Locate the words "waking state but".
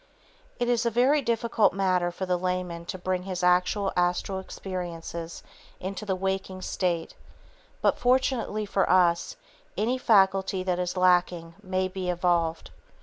6.15-7.99